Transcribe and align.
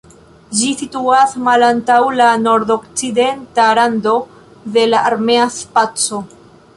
Ĝi 0.59 0.69
situas 0.77 1.35
malantaŭ 1.47 1.97
la 2.21 2.29
nordokcidenta 2.47 3.67
rando 3.81 4.15
de 4.79 4.87
la 4.93 5.03
armea 5.11 5.45
spaco. 5.59 6.23